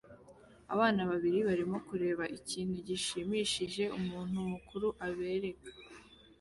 Abana 0.73 1.01
babiri 1.09 1.39
barimo 1.47 1.77
kureba 1.87 2.23
ikintu 2.37 2.75
gishimishije 2.87 3.83
umuntu 3.99 4.37
mukuru 4.51 4.87
abereka 5.07 5.69